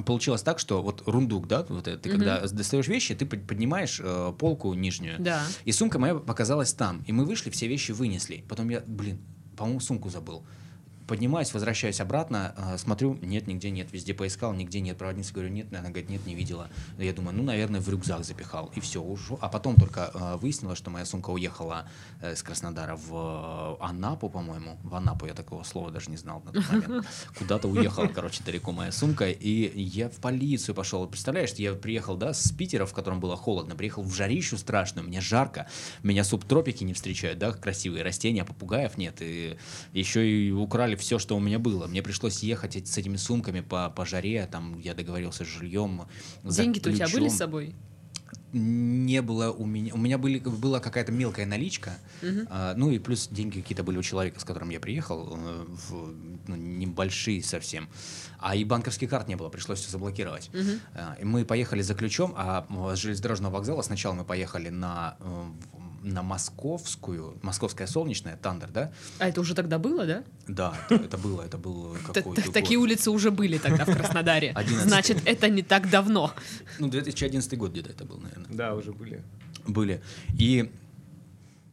[0.08, 2.18] Получилось так, что вот рундук, да, вот это, ты Мгм.
[2.18, 5.44] когда достаешь вещи, ты под- поднимаешь э, полку нижнюю, Да.
[5.66, 7.04] и сумка моя показалась там.
[7.06, 8.44] И мы вышли, все вещи вынесли.
[8.50, 9.20] Потом я, блин,
[9.56, 10.44] по-моему, сумку забыл.
[11.08, 14.98] Поднимаюсь, возвращаюсь обратно, э, смотрю, нет, нигде нет, везде поискал, нигде нет.
[14.98, 16.70] Проводница говорю, нет, она говорит, нет, не видела.
[16.98, 19.38] Я думаю, ну, наверное, в рюкзак запихал, и все, ушел.
[19.42, 21.88] А потом только э, выяснилось, что моя сумка уехала
[22.22, 24.78] э, с Краснодара в э, Анапу, по-моему.
[24.84, 27.06] В Анапу я такого слова даже не знал на тот момент.
[27.38, 31.06] Куда-то уехала, короче, далеко моя сумка, и я в полицию пошел.
[31.08, 35.22] Представляешь, я приехал, да, с Питера, в котором было холодно, приехал в жарищу страшную, мне
[35.22, 35.68] жарко,
[36.02, 39.58] меня субтропики не встречают, да, красивые растения, попугаев нет, и
[39.92, 41.88] еще и украли все, что у меня было.
[41.88, 46.04] Мне пришлось ехать с этими сумками по, по жаре, там я договорился с жильем.
[46.44, 47.74] Деньги-то у тебя были с собой?
[48.52, 49.96] Не было у меня.
[49.96, 51.98] У меня были, была какая-то мелкая наличка.
[52.22, 52.48] Мгм.
[52.52, 55.36] а, ну и плюс деньги какие-то были у человека, с которым я приехал.
[55.36, 56.14] э, в-
[56.48, 57.90] ну, небольшие совсем.
[58.38, 60.52] А и банковских карт не было, пришлось все заблокировать.
[60.54, 60.80] Мгм.
[60.94, 65.46] А, и мы поехали за ключом, а с железнодорожного вокзала сначала мы поехали на, э,
[66.04, 68.92] на Московскую, Московская солнечная, Тандер, да?
[69.20, 70.24] А это уже тогда было, да?
[70.48, 74.56] Да, это, было, это был какой-то Такие улицы уже были тогда в Краснодаре.
[74.82, 76.32] Значит, это не так давно.
[76.80, 78.48] Ну, 2011 год где-то это был, наверное.
[78.50, 79.24] Да, уже были.
[79.66, 80.02] Были.
[80.38, 80.72] И...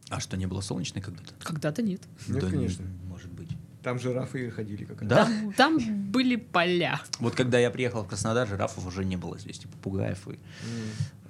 [0.09, 1.33] А что, не было солнечной когда-то?
[1.43, 2.01] Когда-то нет.
[2.27, 2.85] Нет, конечно.
[3.07, 3.49] может быть.
[3.83, 5.09] Там жирафы ходили как раз.
[5.09, 5.25] Да?
[5.25, 7.01] Там, там были поля.
[7.19, 10.39] Вот когда я приехал в Краснодар, жирафов уже не было здесь, и попугаев, и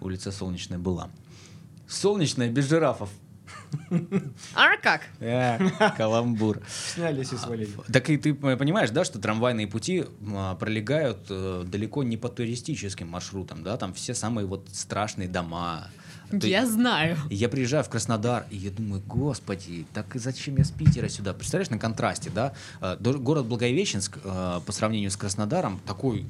[0.02, 1.10] улица Солнечная была.
[1.92, 3.10] Солнечная без жирафов.
[4.54, 5.02] А как?
[5.20, 5.58] Э,
[5.98, 6.62] Каламбур.
[6.68, 7.72] Снялись и свалили.
[7.92, 13.08] Так и ты понимаешь, да, что трамвайные пути а, пролегают э, далеко не по туристическим
[13.08, 15.88] маршрутам, да, там все самые вот страшные дома.
[16.34, 17.18] Я знаю.
[17.30, 21.34] Я приезжаю в Краснодар, и я думаю, господи, так и зачем я с Питера сюда?
[21.34, 22.54] Представляешь, на контрасте, да?
[22.82, 26.26] Э, Город Благовещенск э, по сравнению с Краснодаром такой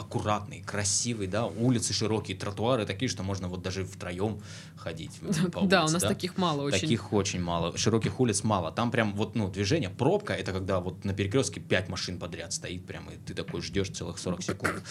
[0.00, 4.40] аккуратный, красивый, да, улицы широкие, тротуары такие, что можно вот даже втроем
[4.76, 5.20] ходить.
[5.52, 6.80] по Да, у улице, нас таких мало очень.
[6.80, 7.76] Таких очень мало.
[7.76, 8.72] Широких улиц мало.
[8.72, 12.86] Там прям вот, ну, движение, пробка, это когда вот на перекрестке 5 машин подряд стоит
[12.86, 14.82] прям, и ты такой ждешь целых 40 секунд,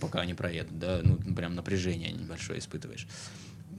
[0.00, 3.06] пока они проедут, да, ну, прям напряжение небольшое испытываешь.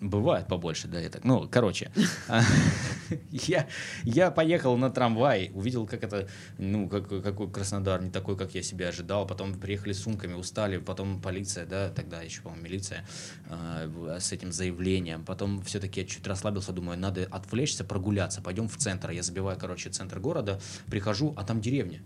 [0.02, 1.24] Бывает побольше, да, так.
[1.24, 1.92] Ну, короче,
[3.32, 3.68] я,
[4.04, 6.28] я поехал на трамвай, увидел, как это,
[6.58, 9.26] ну, как, какой Краснодар, не такой, как я себя ожидал.
[9.28, 13.06] Потом приехали с сумками, устали, потом полиция, да, тогда еще, по-моему, милиция
[13.50, 15.24] э, с этим заявлением.
[15.24, 19.12] Потом все-таки я чуть расслабился, думаю, надо отвлечься, прогуляться, пойдем в центр.
[19.12, 22.02] Я забиваю, короче, центр города, прихожу, а там деревня.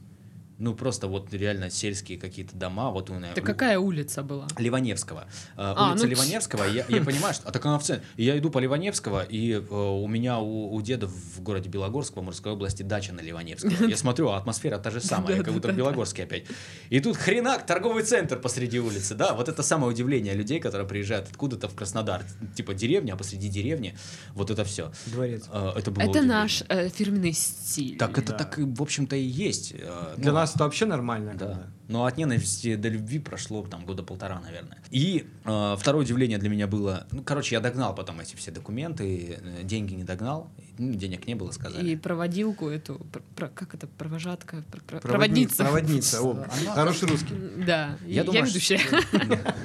[0.60, 2.91] Ну, просто вот реально сельские какие-то дома.
[2.91, 4.45] Вот у меня Это какая улица была?
[4.58, 5.22] Ливаневского.
[5.56, 7.48] Э, А, улица ну, Ливаневского, я, я понимаю, что...
[7.48, 8.06] А так она в центре.
[8.17, 12.19] Я иду по Ливаневского, и э, у меня у, у деда в городе Белогорск, в
[12.19, 13.86] Амурской области, дача на Ливаневского.
[13.88, 16.43] Я смотрю, а атмосфера та же самая, как будто в Белогорске опять.
[16.89, 19.34] И тут хренак, торговый центр посреди улицы, да?
[19.34, 22.24] Вот это самое удивление людей, которые приезжают откуда-то в Краснодар.
[22.56, 23.98] Типа деревня, а посреди деревни
[24.34, 24.91] вот это все.
[25.06, 25.43] Дворец.
[25.48, 26.22] Это было Это удивление.
[26.24, 27.98] наш э, фирменный стиль.
[27.98, 28.38] Так это Да.
[28.39, 29.74] так, и, в общем-то, и есть.
[29.74, 31.34] Э, Для ну, нас это вообще нормально.
[31.36, 31.46] да.
[31.48, 31.68] когда.
[31.88, 34.78] Но от ненависти до любви прошло там года полтора, наверное.
[34.92, 39.40] И э, второе удивление для меня было, ну, короче, я догнал потом эти все документы,
[39.42, 41.90] э, деньги не догнал, ну, денег не было, сказали.
[41.90, 45.64] И проводилку эту, пр- пр- как это, провожатка, пр- пр- Проводни- проводница.
[45.64, 46.22] Проводница.
[46.22, 47.34] О, Хороший русский.
[47.66, 48.78] Да, я, думаю, ведущая.
[48.78, 49.02] что-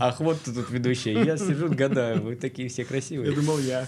[0.00, 1.12] Ах, вот ты тут ведущая.
[1.24, 3.32] Я сижу, гадаю, вы такие все Я красивые.
[3.32, 3.86] думал, я.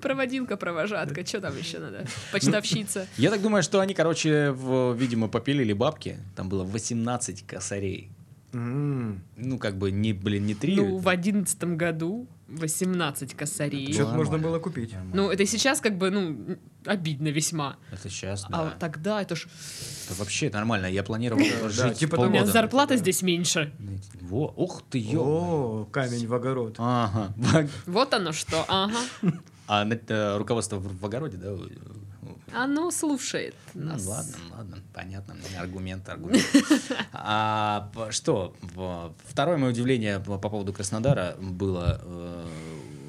[0.00, 2.06] Проводилка, провожатка, что там еще надо?
[2.32, 3.06] Почтовщица.
[3.18, 4.54] Я так думаю, что они, короче,
[4.96, 6.18] видимо, попилили бабки.
[6.34, 8.08] Там было 18 косарей.
[8.54, 10.76] М, Ну, как бы, не, блин, не три.
[10.76, 13.86] Ну, в одиннадцатом году 18 косарей.
[13.92, 14.30] Что-то Нормально.
[14.30, 14.94] можно было купить.
[15.12, 17.76] Ну, это сейчас как бы, ну, обидно весьма.
[17.92, 18.64] Это сейчас, А да.
[18.64, 19.46] вот тогда это ж...
[20.06, 20.86] Это вообще нормально.
[20.86, 23.72] Я планировал жить типа У меня зарплата здесь меньше.
[24.20, 25.20] Во, ух ты, ё.
[25.22, 26.76] О, камень в огород.
[26.78, 27.32] Ага.
[27.86, 28.98] Вот оно что, ага.
[29.66, 31.56] А на- э, руководство в огороде, да?
[32.54, 34.06] Оно слушает Ну, нас.
[34.06, 35.34] ладно, ладно, понятно.
[35.58, 36.44] Аргумент, аргумент.
[37.12, 38.54] А, что,
[39.28, 42.46] второе мое удивление по поводу Краснодара было э,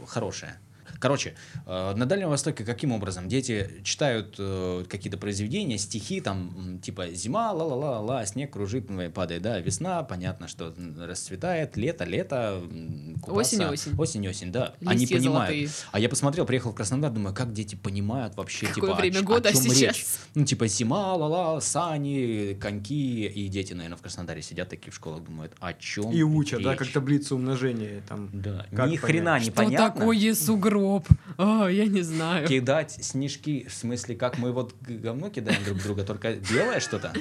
[0.07, 0.59] хорошее.
[0.99, 3.27] Короче, э, на Дальнем Востоке каким образом?
[3.27, 10.03] Дети читают э, какие-то произведения, стихи, там, типа «Зима, ла-ла-ла-ла, снег кружит, падает, да, весна,
[10.03, 13.55] понятно, что расцветает, лето, лето, м, купаться».
[13.55, 13.95] Осень, осень.
[13.97, 14.73] Осень, осень, да.
[14.85, 15.49] Они Листья понимают.
[15.55, 15.69] золотые.
[15.91, 19.19] А я посмотрел, приехал в Краснодар, думаю, как дети понимают вообще, Какое типа, о время
[19.19, 19.79] о года чём сейчас?
[19.97, 20.05] речь.
[20.33, 25.23] Ну, типа, зима, ла-ла, сани, коньки, и дети, наверное, в Краснодаре сидят такие в школах,
[25.23, 26.79] думают, о чем И учат, да, речь?
[26.79, 28.29] как таблицу умножения там.
[28.33, 28.99] Да, Как ни понять?
[28.99, 29.99] хрена Что непонятно.
[29.99, 30.84] такое сугроб?
[31.37, 32.47] А, я не знаю.
[32.47, 37.13] Кидать снежки, в смысле, как мы вот говно кидаем друг друга, только белое что-то?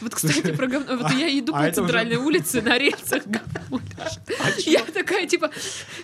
[0.00, 0.98] Вот, кстати, про говно.
[0.98, 4.66] Вот я иду а по центральной улице на рельсах говно лежит.
[4.66, 5.50] Я такая, типа,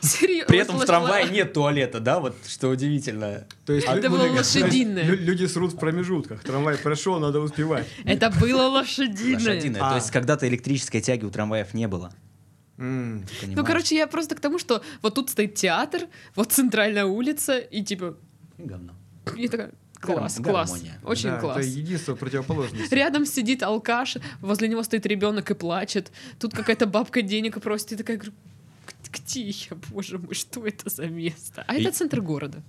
[0.01, 0.47] серьезно.
[0.47, 3.47] При этом в трамвае нет туалета, да, вот что удивительно.
[3.67, 5.05] То есть Это было ну, лошадиное.
[5.05, 6.43] лю- Люди срут в промежутках.
[6.43, 7.87] Трамвай прошел, надо успевать.
[8.05, 9.35] Это было лошадиное.
[9.35, 9.81] Лошадиное.
[9.83, 9.91] А.
[9.91, 12.13] То есть когда-то электрической тяги у трамваев не было.
[13.41, 16.03] Ты Ну, короче, я просто к тому, что вот тут стоит театр,
[16.35, 18.17] вот центральная улица, и типа,
[18.59, 18.93] И говно.
[19.37, 20.99] я такая, класс, Гарм- класс, гармония.
[21.05, 21.59] очень Да, класс.
[21.59, 22.95] Это единство противоположности.
[22.95, 26.11] Рядом сидит алкаш, возле него стоит ребенок и плачет.
[26.39, 27.93] Тут какая-то бабка денег просит.
[27.93, 28.33] И такая говорю,
[28.87, 31.65] «Г- где я, боже мой, что это за место?
[31.69, 32.63] А И- это центр города.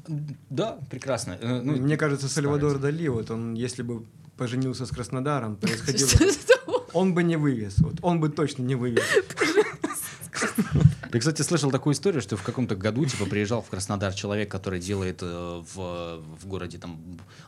[0.50, 1.38] Да, прекрасно.
[1.42, 2.78] Э, ну, Мне кажется, Сальвадор.
[2.78, 4.06] Дали, вот он, если бы
[4.38, 6.10] поженился с Краснодаром, происходило...
[6.94, 7.80] Он бы не вывез.
[7.80, 9.02] Вот он бы точно не вывез.
[11.14, 14.80] Я, кстати, слышал такую историю, что в каком-то году, типа, приезжал в Краснодар человек, который
[14.80, 17.00] делает э, в, в городе там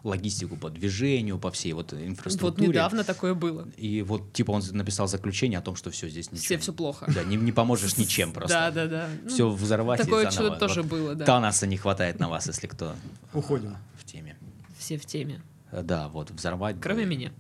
[0.04, 2.70] логистику по движению, по всей вот Вот инфраструктуре.
[2.70, 3.68] недавно такое было.
[3.78, 6.44] И вот, типа, он написал заключение о том, что все здесь ничего.
[6.46, 7.12] Все все плохо.
[7.14, 8.72] Да, не, не поможешь ничем Да, просто.
[8.74, 9.10] да, да.
[9.24, 11.26] Ну, Все взорвать Такое что-то тоже Вот было, да.
[11.26, 12.96] Танаса не хватает на вас, если кто
[13.34, 13.78] Уходим.
[13.98, 14.38] в теме.
[14.78, 15.42] Все в теме.
[15.72, 16.76] Э, Да, вот, взорвать.
[16.82, 17.32] Кроме меня.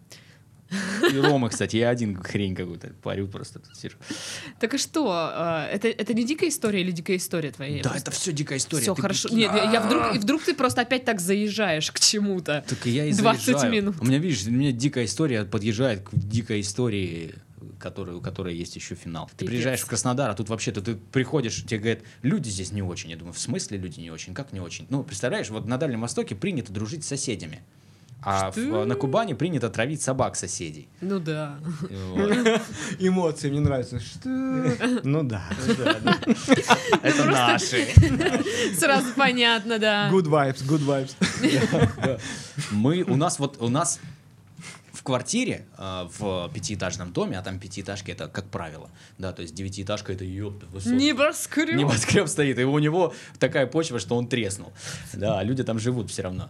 [1.12, 3.97] И Рома, кстати, я один хрень какую-то парю просто тут сижу.
[4.60, 5.10] Так и что?
[5.12, 7.84] а, Это, это не дикая история или дикая история твоя?
[7.84, 8.82] Да, это все дикая история.
[8.84, 9.30] Все хорошо.
[9.30, 12.63] Нет, я, вдруг, и вдруг ты просто опять так заезжаешь к чему-то.
[12.67, 13.71] Так и я и 20 заезжаю.
[13.71, 13.95] минут.
[13.99, 17.36] У меня, видишь, у меня дикая история подъезжает к дикой истории,
[17.80, 19.28] которой, у которой есть еще финал.
[19.28, 19.49] Ты Пипец.
[19.49, 23.12] приезжаешь в Краснодар, а тут вообще-то ты приходишь, тебе говорят, люди здесь не очень.
[23.12, 24.34] Я думаю, в смысле люди не очень?
[24.34, 24.88] Как не очень?
[24.89, 27.62] Ну, представляешь, вот на Дальнем Востоке принято дружить с соседями.
[28.25, 30.88] А в- на Кубани принято травить собак соседей.
[30.99, 31.59] Ну да.
[32.99, 33.99] Эмоции мне нравятся.
[33.99, 34.27] Что?
[35.03, 35.43] Ну да.
[37.03, 37.85] Это наши.
[38.79, 40.09] Сразу понятно, да.
[40.11, 42.19] Good vibes, good vibes.
[42.71, 43.99] Мы, у нас вот, у нас
[44.91, 49.53] в квартире э, в пятиэтажном доме, а там пятиэтажки это как правило, да, то есть
[49.53, 50.97] девятиэтажка это ёпта, высотка.
[50.97, 51.75] Небоскреб.
[51.75, 54.73] Небоскреб стоит, и у него такая почва, что он треснул.
[55.13, 56.49] Да, люди там живут все равно.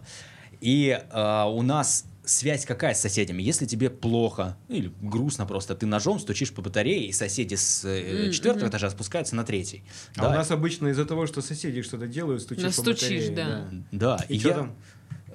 [0.60, 3.42] И э, у нас связь какая с соседями?
[3.42, 8.30] Если тебе плохо или грустно просто, ты ножом стучишь по батарее, и соседи с э,
[8.32, 8.70] четвертого мгм.
[8.70, 9.84] этажа спускаются на третий.
[10.16, 13.30] А Да, у нас обычно из-за того, что соседи что-то делают, стучишь по Настучишь, батарее,
[13.30, 13.68] да.
[13.92, 14.76] Да, И и чё я, там?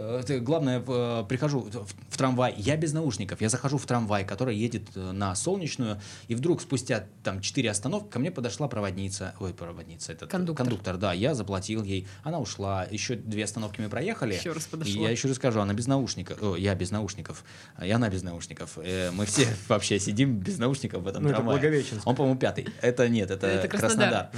[0.02, 4.26] Э, это главное, э, прихожу в, в трамвай, я без наушников, я захожу в трамвай,
[4.26, 9.36] который едет э, на Солнечную, и вдруг спустя там 4 остановки ко мне подошла проводница,
[9.40, 10.66] ой, проводница, этот Кондуктор.
[10.66, 14.70] кондуктор, да, я заплатил ей, она ушла, еще две остановки мы проехали, Еще раз и
[14.70, 15.02] подошла.
[15.02, 17.44] я еще расскажу, она без наушников, о, я без наушников,
[17.82, 21.38] и она без наушников, Э, мы все вообще сидим без наушников в этом Ну, это
[21.38, 21.60] трамвае.
[21.60, 22.08] Благовещенск.
[22.08, 24.30] Он, по-моему, пятый, это нет, это, Это Краснодар.
[24.30, 24.32] Краснодар.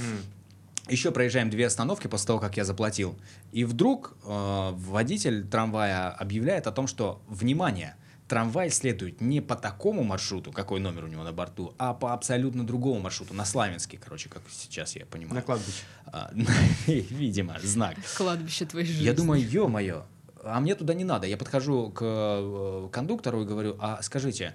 [0.88, 3.18] Еще проезжаем две остановки после того, как я заплатил.
[3.52, 7.96] И вдруг э, водитель трамвая объявляет о том, что, внимание,
[8.28, 12.66] трамвай следует не по такому маршруту, какой номер у него на борту, а по абсолютно
[12.66, 15.36] другому маршруту, на Славянский, короче, как сейчас я понимаю.
[15.36, 15.82] На кладбище.
[16.06, 16.30] А,
[16.86, 17.96] Видимо, знак.
[18.16, 19.04] Кладбище твоей жизни.
[19.04, 20.04] Я думаю, ё-моё,
[20.42, 21.26] а мне туда не надо.
[21.26, 24.54] Я подхожу к э, кондуктору и говорю, а скажите,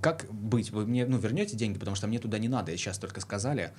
[0.00, 0.70] как быть?
[0.70, 3.72] Вы мне ну, вернете деньги, потому что мне туда не надо, сейчас только сказали.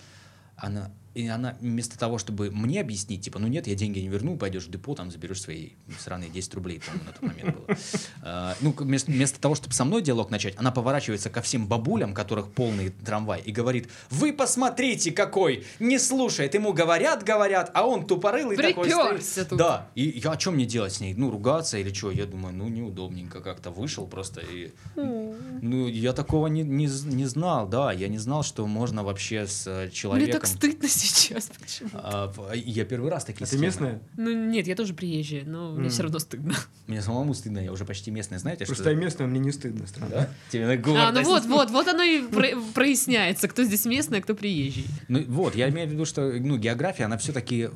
[0.58, 4.38] Она, и она вместо того, чтобы мне объяснить, типа, ну нет, я деньги не верну,
[4.38, 7.78] пойдешь в депо, там заберешь свои сраные 10 рублей, по-моему, на тот момент было.
[8.24, 12.14] А, Ну, вместо, вместо того, чтобы со мной диалог начать, она поворачивается ко всем бабулям,
[12.14, 18.06] которых полный трамвай, и говорит, вы посмотрите какой, не слушает, ему говорят, говорят, а он
[18.06, 19.50] тупорылый такой стоит.
[19.50, 19.58] тут.
[19.58, 21.14] Да, и я, а что мне делать с ней?
[21.14, 22.12] Ну, ругаться или что?
[22.12, 24.72] Я думаю, ну, неудобненько как-то вышел просто и...
[24.96, 29.68] Ну, я такого не, не, не знал, да, я не знал, что можно вообще с
[29.68, 30.42] э, Мне человеком...
[30.42, 31.50] так стыдно сейчас.
[31.60, 31.90] почему?
[31.94, 33.66] А, я первый раз такие А ты схемы.
[33.66, 34.02] местная?
[34.18, 36.56] Ну нет, я тоже приезжая, но мне все равно стыдно.
[36.88, 38.90] Мне самому стыдно, я уже почти местный, знаете, Просто что...
[38.92, 40.12] я местная, мне не стыдно, странно.
[40.12, 40.30] Да?
[40.52, 40.76] Тебе на А,
[41.12, 41.26] ну гордость.
[41.28, 44.86] вот, вот, вот оно и про- проясняется, кто здесь местный, а кто приезжий.
[45.08, 47.70] Ну вот, я имею в виду, что ну, география, она все-таки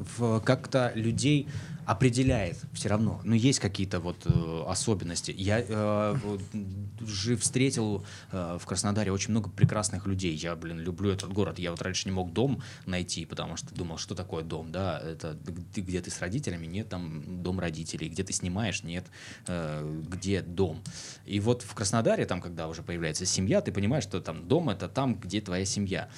[0.44, 1.48] как-то людей
[1.86, 3.22] определяет все равно.
[3.24, 5.34] Ну, есть какие-то вот э, особенности.
[5.36, 6.16] Я э,
[7.02, 10.36] же встретил э, в Краснодаре очень много прекрасных людей.
[10.36, 11.60] Я, блин, люблю этот город.
[11.60, 15.00] Я вот раньше не мог дом найти, потому что думал, что такое дом, да?
[15.00, 15.38] Это
[15.76, 16.66] где ты с родителями?
[16.66, 18.10] Нет, там дом родителей.
[18.10, 18.84] Где ты снимаешь?
[18.84, 19.06] Нет.
[19.48, 20.82] Э, где дом?
[21.26, 24.88] И вот в Краснодаре, там, когда уже появляется семья, ты понимаешь, что там дом— это
[24.90, 26.10] там, где твоя семья.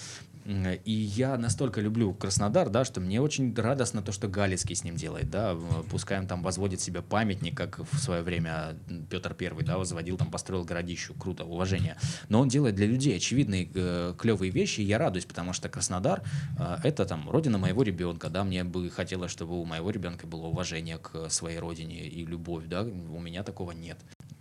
[0.85, 4.95] И я настолько люблю Краснодар, да, что мне очень радостно то, что Галицкий с ним
[4.95, 5.57] делает, да,
[5.89, 8.77] пускай он там возводит себе памятник, как в свое время
[9.09, 11.97] Петр Первый, да, возводил, там построил городищу, круто, уважение.
[12.29, 16.23] Но он делает для людей очевидные э, клевые вещи, и я радуюсь, потому что Краснодар
[16.57, 20.45] э, это там родина моего ребенка, да, мне бы хотелось, чтобы у моего ребенка было
[20.45, 23.97] уважение к своей родине и любовь, да, у меня такого нет.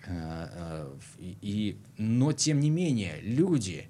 [0.09, 0.87] Э, э,
[1.19, 3.89] И, и- но тем не менее, люди,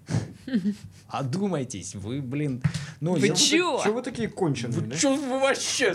[1.09, 2.63] одумайтесь, вы, блин,
[3.01, 3.83] ну Вы я- чё?
[3.93, 4.97] Вы такие конченые, Вы да?
[4.97, 5.95] чё вы вообще?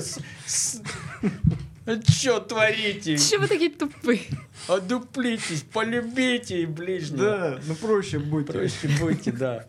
[2.20, 3.18] Чё творите?
[3.18, 4.22] Чего вы такие тупые?
[4.68, 7.24] Одуплитесь, полюбите ближнего.
[7.24, 8.46] Да, ну проще будь.
[8.46, 9.66] Проще будьте, да.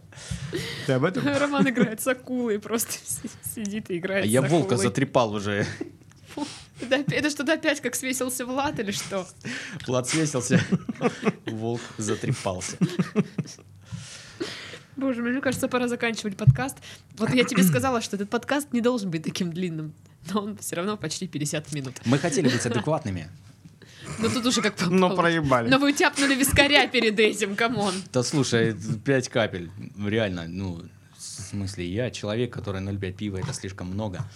[0.86, 1.24] Ты об этом?
[1.26, 5.66] Роман играет с акулой, просто си- сидит и играет А я волка затрепал уже.
[6.80, 9.26] Это что-то опять как свесился Влад или что?
[9.87, 10.61] Влад свесился,
[11.46, 12.76] волк затрепался.
[14.96, 16.76] Боже, мне кажется, пора заканчивать подкаст.
[17.16, 19.94] Вот я тебе сказала, что этот подкаст не должен быть таким длинным,
[20.32, 21.94] но он все равно почти 50 минут.
[22.04, 23.30] Мы хотели быть адекватными.
[24.18, 25.68] Но тут уже как Но проебали.
[25.68, 27.94] Но вы тяпнули вискаря перед этим, come on.
[28.12, 30.82] Да слушай, 5 капель, реально, ну,
[31.16, 34.28] в смысле, я человек, который 0,5 пива, это слишком много.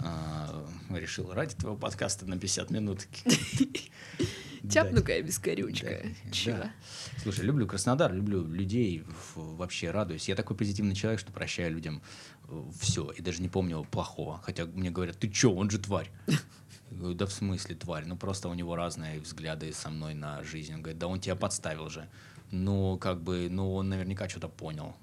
[0.00, 3.06] А, решил ради твоего подкаста на 50 минут.
[4.68, 5.22] Тяпну-ка я.
[5.22, 6.56] Да, Чё?
[6.56, 6.72] да.
[7.22, 10.28] Слушай, люблю Краснодар, люблю людей, вообще радуюсь.
[10.28, 12.02] Я такой позитивный человек, что прощаю людям
[12.80, 14.40] все, и даже не помню плохого.
[14.42, 16.10] Хотя мне говорят, ты чё, он же тварь.
[16.90, 18.04] Говорю, да в смысле тварь?
[18.06, 20.74] Ну просто у него разные взгляды со мной на жизнь.
[20.74, 22.08] Он говорит, да он тебя подставил же.
[22.52, 24.94] Ну, как бы, ну, он наверняка что-то понял.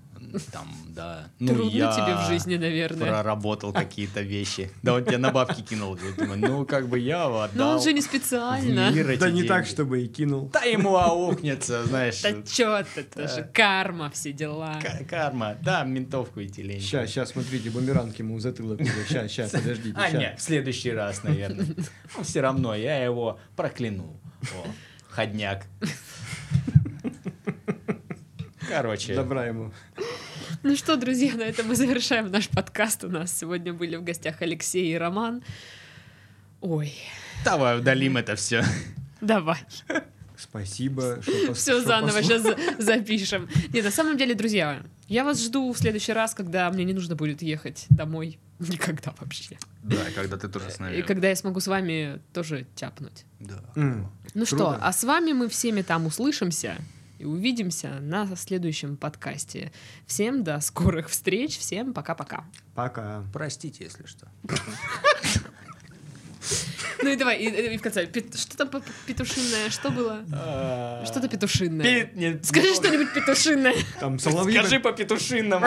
[0.52, 1.30] Там, да.
[1.40, 3.08] Ну, Трудно я тебе в жизни, наверное.
[3.10, 4.72] проработал какие-то вещи.
[4.82, 5.98] Да он тебя на бабки кинул.
[5.98, 7.68] Я думаю, ну, как бы я его отдал.
[7.68, 8.92] Но он же не специально.
[8.92, 10.50] мир эти Да не так, чтобы и кинул.
[10.54, 12.22] Да ему аукнется, знаешь.
[12.22, 14.80] Да чё ты, это же карма, все дела.
[15.10, 16.80] Карма, да, ментовку идти лень.
[16.82, 18.80] Сейчас, сейчас, смотрите, бумеранг ему затылок.
[19.08, 19.98] Сейчас, сейчас, подождите.
[19.98, 21.66] А, нет, в следующий раз, наверное.
[22.18, 24.20] Ну, все равно, я его прокляну.
[24.44, 24.68] О,
[25.10, 25.66] ходняк.
[28.67, 29.71] Короче, Добра ему.
[30.63, 33.04] Ну что, друзья, на этом мы завершаем наш подкаст.
[33.04, 35.43] У нас сегодня были в гостях Алексей и Роман.
[36.62, 36.93] Ой,
[37.43, 38.63] давай удалим это все.
[39.21, 39.60] давай.
[40.38, 42.43] Спасибо, что пос- Все что заново сейчас
[42.80, 43.49] запишем.
[43.71, 47.15] Не, на самом деле, друзья, я вас жду в следующий раз, когда мне не нужно
[47.15, 48.39] будет ехать домой.
[48.60, 49.58] Никогда вообще.
[49.84, 53.26] Да, когда ты тоже с И когда я смогу с вами тоже тяпнуть.
[53.39, 53.62] Да.
[53.76, 56.78] Ну что, а с вами мы всеми там услышимся
[57.24, 59.72] и увидимся на следующем подкасте.
[60.06, 62.44] Всем до скорых встреч, всем пока-пока.
[62.76, 63.24] Пока.
[63.32, 64.28] Простите, если что.
[67.02, 70.24] Ну и давай, и, и в конце, пет- что там петушиное, что было?
[71.06, 71.84] Что-то петушиное.
[72.06, 73.08] Пи- не- Скажи что-нибудь.
[74.00, 74.58] Там соловьи...
[74.58, 75.66] Скажи по петушиному.